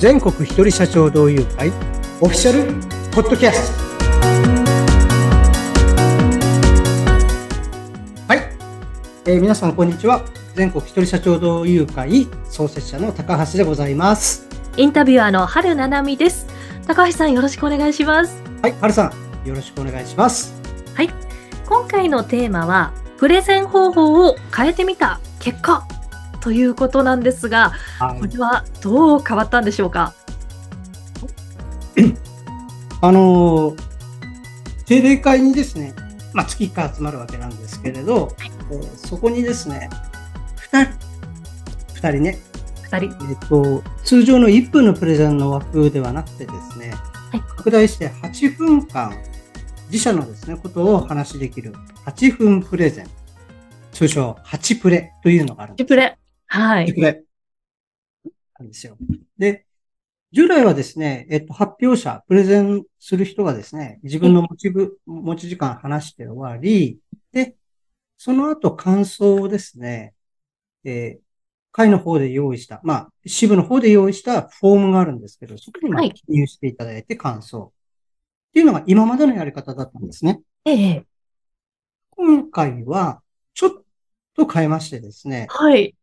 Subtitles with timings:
[0.00, 1.68] 全国一人社長同友会
[2.22, 2.72] オフィシャル
[3.10, 3.84] ポッドキャスト。
[8.26, 8.38] はい、
[9.26, 10.24] えー皆さんこんにちは。
[10.54, 14.48] 全国一人社長同友会創設者の高橋でございます。
[14.78, 16.46] インタビュアーの春七海です。
[16.86, 18.42] 高橋さんよろしくお願いします。
[18.62, 19.12] はい春さ
[19.44, 20.58] んよろしくお願いします。
[21.68, 25.86] 今回のテーマは、プレゼン方法を変えてみた結果
[26.40, 30.14] ということなんですが、はいこれはどう変わったんでしょうか？
[33.02, 33.90] あのー
[34.86, 35.94] 定例会にですね、
[36.32, 39.88] まあ、月1回集まるわけなんですけれど、えーそこにですね、
[40.72, 40.92] 2人、
[42.00, 42.38] 2人ね、
[42.82, 43.06] 二人。
[43.30, 46.90] えっと、通常の1分のプレゼンの枠ではなくてですね、
[47.30, 49.12] はい拡大して8分間、
[49.90, 51.72] 自社のですね、ことをお話しできる
[52.06, 53.06] 8分プレゼン、
[53.92, 55.84] 通称8プレというのがあるんです。
[55.84, 56.16] リプレ。
[56.50, 56.86] はい。
[56.86, 57.24] 8プレ。
[58.58, 58.96] なんですよ。
[59.38, 59.66] で、
[60.32, 67.00] 従来はですね、えっと、発表者、プレゼンする人がですね、自分の持ちぶ、持ち時間話して終わり、
[67.32, 67.56] で、
[68.18, 70.14] その後感想をですね、
[70.84, 71.22] えー
[71.72, 77.72] 会の方で用意した、まあ、支部の方で用意したフォームがあるんですけど、そこにまあはい記入していただいて感想。
[78.50, 80.40] っていうのが今までのやり方だったんですね。
[80.64, 81.06] ええ。
[82.10, 83.22] 今回は、
[83.54, 83.70] ちょっ
[84.34, 85.94] と変えましてですね、はい。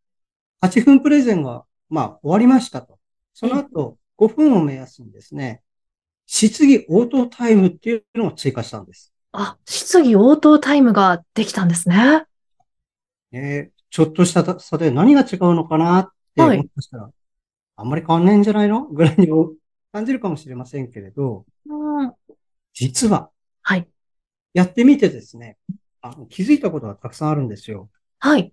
[0.62, 3.00] 8分プレゼンが、まあ、終わりましたと。
[3.34, 5.62] その後、5分を目安にですね、
[6.26, 9.14] 質疑応答タイムっていうのを追加したんです。
[9.32, 12.26] あ、質疑応答タイムができたんですね。
[13.32, 17.10] えーちょっとした差で何が違うのかなって、はいもしかしたら、
[17.78, 18.86] あんまり変わんないんじゃないの？
[18.86, 19.30] ぐらいに
[19.94, 22.14] 感じるかもしれませんけれど、うん。
[22.74, 23.30] 実は、
[23.62, 23.88] はい。
[24.54, 25.58] やってみてですね、
[26.02, 27.90] あの気づいたことがたくさんあるんですよ。
[28.20, 28.52] はい。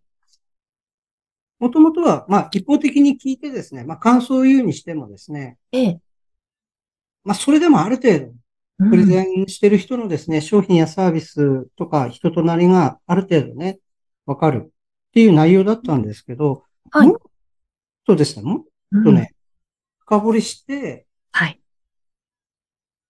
[1.65, 6.01] もともとは、まあ、一方的に聞いてですね、まあ、感想を言うにしてもですね、ええ。
[7.25, 13.78] まあ、それでもある程度、うんプレゼンしてる人のですね、商品やサービスとか人となりがある程度ね、
[14.27, 14.71] わかるっ
[15.12, 17.19] ていう内容だったんですけど、はいもっ
[18.05, 19.33] とですね、もっうんとね、
[20.00, 21.61] 深掘りして、はい。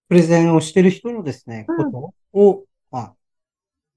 [0.09, 3.15] プレゼンをしてる人のですね、うんことを、まあ、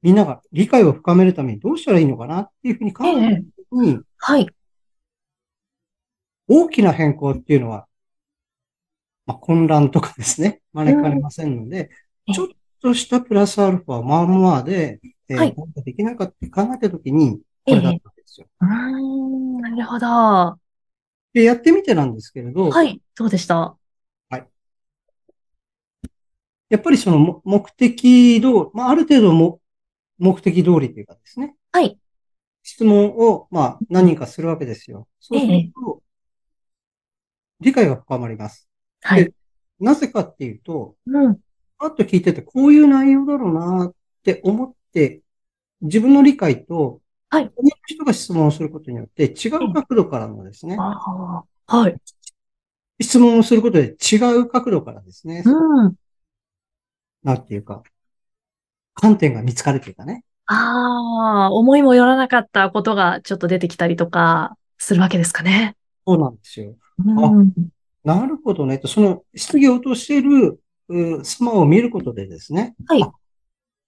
[0.01, 4.47] みんなが理解を深めるためにどうしたらいいのかなっていうふうに考えた時に、はい。
[6.47, 7.87] 大きな変更っていうのは、
[9.25, 11.89] まあ、混乱とかですね、招かれませんので、
[12.27, 12.47] うんちょっ
[12.81, 14.99] としたプラスアルファ、まあまあで、
[15.29, 18.47] えーはいできないかって考えたときに、これだったんですよ。
[18.59, 19.61] うーん。
[19.61, 20.05] なるほど。
[20.05, 20.59] は
[21.33, 23.01] で、やってみてなんですけれど、い。
[23.15, 23.77] どうでした？
[26.69, 29.61] やっぱりそのも目的通り、まあ、ある程度も
[30.17, 31.97] 目的通りというかですね、はい。
[32.61, 35.07] 質問を、まあ、何人かするわけですよ。
[35.21, 36.01] そうすると、
[37.59, 38.69] 理解が深まります。
[39.01, 39.33] はいで。
[39.79, 41.39] なぜかっていうと、うん。
[41.77, 45.21] パッと聞いてて、こういう内容だろうなって思って、
[45.81, 51.77] 自分の理解と、はい他の人が質問をすることによって、違う角度からのですね、ああ。
[51.77, 51.95] はい。
[53.01, 55.95] 質問をすることで違う角度からですね、うん。
[57.23, 57.83] なんていうか、
[58.93, 60.23] 観点が見つかるというかね。
[60.47, 65.75] ああ、思いもよらなかったことがちょっと出てきたりとかするわけですかね。
[66.05, 66.75] そうなんですよ。
[67.05, 67.53] うん。
[68.03, 68.77] なるほどね。
[68.77, 70.59] と、その質疑応答している、
[70.89, 72.75] う様を見ることでですね。
[72.87, 73.11] はいあ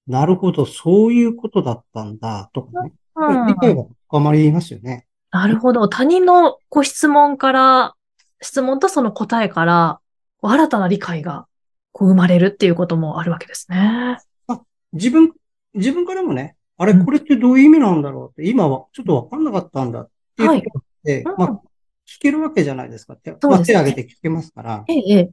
[0.07, 2.93] なるほど、そういうことだったんだ、とかね。
[3.15, 5.05] うん理解が深まりますよね。
[5.29, 5.87] なるほど。
[5.87, 7.95] 他人のご質問から、
[8.41, 9.99] 質問とその答えから、
[10.41, 11.47] 新たな理解が
[11.91, 14.17] こう生まれるっていうこともあるわけですね。
[14.93, 15.31] 自分、
[15.75, 21.61] 自分からもね、あれ、うんこれってどういう意味なんだろうって、今はちょっとわかんなかったんだっていうことって、はいうんまあ、
[22.17, 23.15] 聞けるわけじゃないですか。
[23.15, 25.31] 手まあ、そうですね手挙げて聞けますから、ええ、ええ。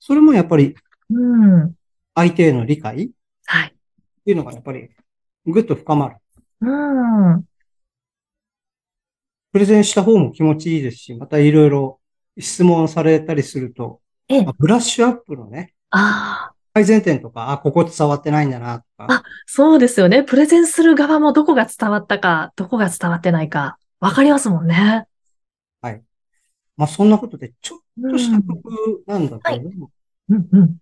[0.00, 0.74] それもやっぱり
[1.10, 1.74] うん。
[2.14, 3.06] 相手への理解？
[3.06, 3.08] っ
[3.46, 3.74] はい。
[4.24, 4.90] ていうのがやっぱり
[5.46, 6.16] ぐっと深まる。
[6.60, 7.44] うん。
[9.52, 12.00] プレゼンした方も気持ちいいですし、またいろいろ
[12.38, 14.54] 質問されたりすると、ええまあ。
[14.58, 20.22] ブラッシュアップのね、ああ、改善点とか、あ、ここ伝わってないんだな、とか、あそうですよね。
[20.22, 25.06] プレゼンする側もどこが伝わったか、どこが伝わってないか、わかりますもんね。
[26.76, 29.90] まあそんなことでちょっうんとした工夫なんだけれども、
[30.28, 30.76] うん、うん。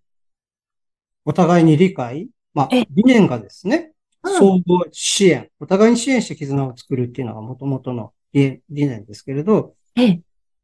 [1.24, 3.92] お互いに理解、まあえ理念がですね、
[4.22, 4.32] うん。
[4.32, 10.20] 相互支援、お互いに支援して絆を作るっていうのが元々の理理念ですけれど、ええ。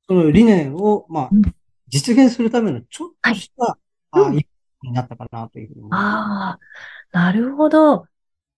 [0.06, 1.42] その理念を、まあうん、
[1.88, 3.78] 実現するためのちょっとした、
[4.12, 4.38] はい。
[4.38, 6.00] あになったかなというふうに思います。
[6.00, 6.58] あ
[7.12, 8.06] あ、なるほど。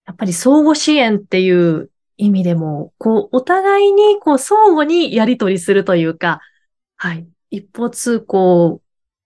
[0.06, 6.40] やっぱり相互支援っていう意味でも、こう、お互いに、こう、相互にやり取りするというか、
[6.96, 7.26] はい。
[7.50, 8.82] 一方通行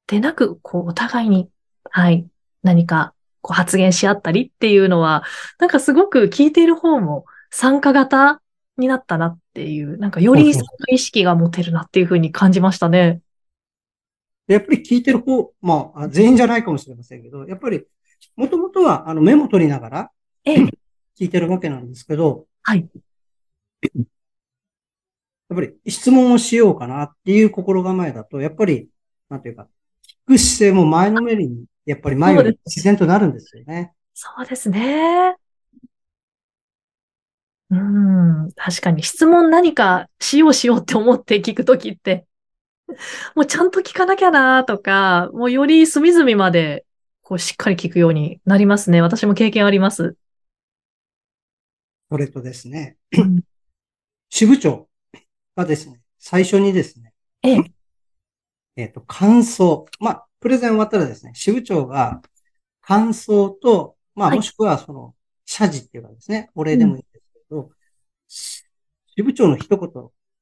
[0.06, 1.50] でなく、こう、お互いに、
[1.90, 2.26] はい、
[2.62, 5.24] 何か、こう発言し合ったりっていうのは、
[5.58, 8.40] なんかすごく聞いている方も参加型
[8.78, 10.54] になったなっていう、なんかより
[10.88, 13.20] 意識が持てるなっていうふうに感じましたね。
[14.46, 17.84] やっぱり聞いてる方、まあ、全員じゃないかもしれませんけど、やっぱり、
[18.36, 20.10] もともとは、あの、メモ取りながら、
[20.44, 20.56] ええ、
[21.18, 22.88] 聞いてるわけなんですけど、はい。
[23.82, 23.90] や
[25.54, 28.88] っぱり質問をしようかなっていう心構えだと、やっぱり、
[29.28, 29.68] なんていうか、
[30.06, 33.92] 聞く姿勢も前のめりに、やっぱり前より自然となるんですよね。
[34.14, 35.36] そうですね。
[37.70, 42.26] うん、確かに質問何かしようしようって思って聞くときって、
[43.34, 46.84] もうちゃんと聞かなきゃなとか、もうより隅々まで、
[47.22, 49.00] こうしっかり聞くようになりますね。
[49.00, 50.16] 私も経験あります。
[52.12, 53.40] それとですね、うん
[54.28, 54.88] 支部長
[55.56, 57.12] がですね、最初にですね、
[57.42, 57.72] ええ、
[58.76, 59.86] えっ、と、感想。
[59.98, 62.22] まあ、プレゼン終わったらですね、支部長が
[62.80, 65.14] 感想と、まあ、はいもしくはその、
[65.46, 67.70] 謝辞っていうかですね、お礼でもいいんですけど、
[68.28, 69.88] 支部長の一言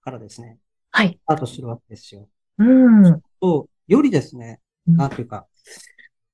[0.02, 0.58] からですね、
[0.90, 1.20] はい。
[1.22, 2.28] スタートするわけですよ。
[2.58, 2.64] う
[3.10, 3.22] ん。
[3.40, 5.46] と、よりですね、うんなんていうか、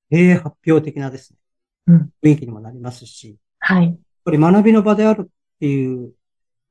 [0.09, 1.39] 経営発表的なですね、
[1.87, 3.97] うん雰囲気にもなりますし、はい。
[4.27, 5.25] ぱり学びの場であるっ
[5.59, 6.13] ていう、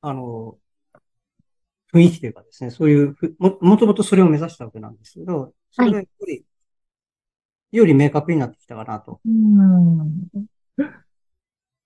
[0.03, 0.59] あの、
[1.95, 6.45] 雰囲気というかですね、そういうふ、も、もともとそれを目指したわけなんですけど、それがやっぱり、
[7.73, 9.21] より明確になってきたかなと。
[9.25, 10.29] うん。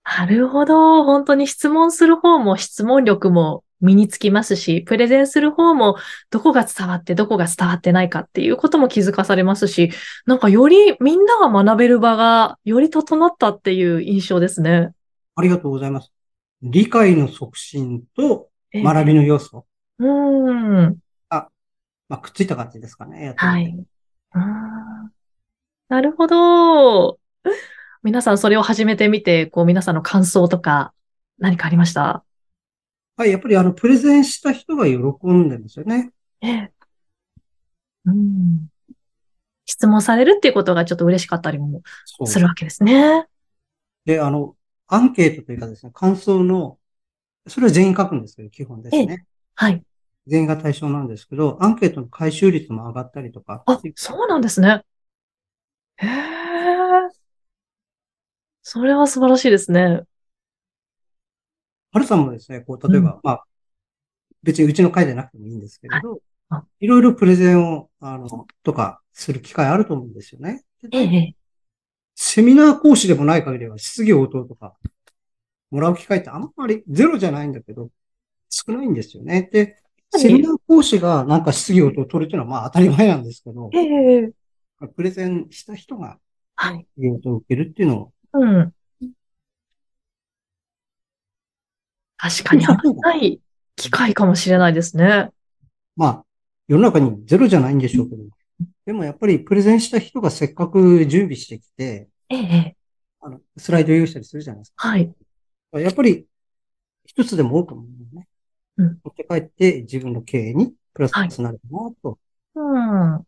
[0.03, 1.05] なるほど。
[1.05, 5.97] 本当に質問する方も質問力も身につきますし、プレゼンする方も
[6.31, 9.91] どこが伝わってどこが伝わってないかっていうことも気づかされますし、
[10.27, 14.93] なんかよりみんなが学べる場がより整ったっていう印象ですね。
[15.37, 16.13] ありがとうございます。
[16.63, 19.67] 理解の促進とええ学びの要素、
[19.99, 20.99] うん。
[21.29, 21.49] ま
[22.17, 23.35] あ、くっついた感じですかね。
[23.37, 23.67] はい。
[23.67, 25.11] うん
[25.89, 27.19] なるほど。
[28.03, 30.93] 皆さんそれを始めてみて、こう皆さんの感想とか
[31.39, 32.25] 何かありました？
[33.17, 36.13] はい、やっぱりあの、プレゼンした人が喜んでますよね。
[36.41, 36.73] ええ。
[38.07, 38.69] うん。
[39.67, 41.83] 質問されるっていうことがちょっと嬉しかったりも。
[42.25, 43.27] するわけですね。
[44.05, 44.55] で、あの、
[44.93, 46.79] アンケートというかですね、感想の、
[47.47, 49.25] それは全員書くんですけど、基本ですね。
[49.55, 49.83] はい。
[50.27, 53.63] 全員が対象なんですけど、アンケートの回収率も上がったりとか。
[53.67, 54.85] あ、そうなんですね。
[55.97, 56.11] へえ。
[58.63, 60.03] それは素晴らしいですね。
[61.93, 63.45] はるさんもですね、こう、例えば、まあ、
[64.43, 70.65] 別にうちの会でなくてもいいんですけれど、あいろいろプレゼンを、あの、とか、する機会あると思うんですよね。
[70.93, 71.35] ええ。
[72.23, 74.75] セミナー講師でもない限りは質疑応答とか、
[75.71, 77.89] もらう機会ってあんまりゼロじゃないんだけど、
[78.51, 79.49] 少ないんですよね。
[79.51, 79.77] で、はい
[80.13, 84.33] セミナー講師がなんか質疑応答を取るっていうのはまあ当たり前なんですけどえ、え。
[84.97, 86.19] プレゼンした人が
[86.57, 86.85] はい。
[86.95, 88.75] 質疑応答を受けるっていうのを、うん。
[92.17, 93.41] 確かに危ない
[93.77, 95.31] 機会かもしれないですね。
[95.95, 96.25] まあ、
[96.67, 98.25] 世の中にゼロじゃないんでしょうけど、
[98.91, 102.77] でもやっぱりプレゼンした人がせっかく準備してきて、ええ。
[103.21, 105.15] あの、スライド用意したりするじゃないですはい。
[105.71, 105.79] か。
[105.79, 106.27] やっぱり、
[107.07, 108.27] 一つでも多くのものをね、
[108.79, 112.19] うん持って帰って自分の経営にプラスになるかなと。
[112.57, 112.79] う
[113.21, 113.27] ん。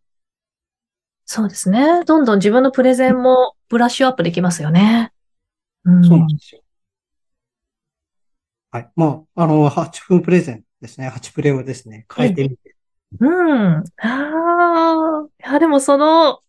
[1.27, 2.05] そうですね。
[2.07, 5.13] どんどん自分のプレゼンもブラッシュアップできますよね。
[5.85, 6.05] うん。
[6.05, 6.63] そうなんですよ。
[8.73, 8.91] はい。
[8.97, 11.09] まあ、あの、8分プレゼンですね。
[11.09, 12.75] 8プレをですね、変えてみて。
[13.21, 13.31] うん。
[13.31, 15.27] ああ。
[15.27, 16.41] いや、でもその、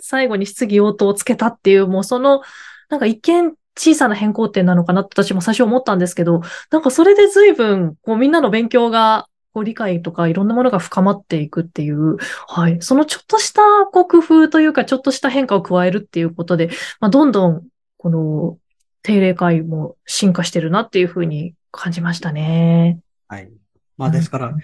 [0.00, 2.42] 最後に質疑応答をつけたっていう、もうその、
[2.88, 12.80] なんか一見小さな変更点なのかなって私も最初思ったんですけど、なんかそれで随分、こうみんなの勉強が、こう理解とかいろんなものが深まっていくっていう、はい。
[12.80, 13.62] そのちょっとした、
[13.92, 18.58] こう工夫というか、ちょっとした変化を加えるっていうことで、まあ、どんどん、この、
[19.02, 23.00] 定例会も進化してるなっていうふうに感じましたね。
[23.28, 23.50] はい。
[23.96, 24.54] まあ、ですから、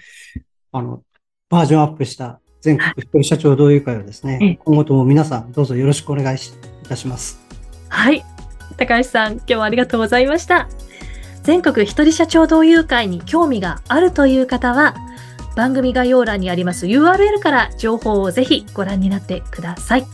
[0.71, 1.03] あの、
[1.49, 6.49] バージョンアップした全国一人社長同友会をですええね、今後とも皆さんどうぞよろしくお願いし
[6.83, 7.39] いたします。
[7.89, 8.25] はい。
[8.75, 10.67] 高橋さん、今日はありがとうございました。
[11.43, 14.95] 全国一人社長同友会に興味があるという方は、
[15.55, 20.05] 番組概要欄にあります URL から情報をぜひご覧になってください。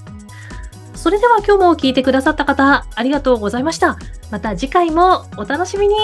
[0.94, 3.98] それでは今日も聞いてくださった方、ありがとうございました。
[4.30, 5.96] また次回もお楽しみに。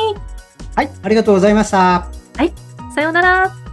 [0.75, 0.91] はい。
[1.03, 2.07] ありがとうございました。
[2.95, 3.68] さようなら。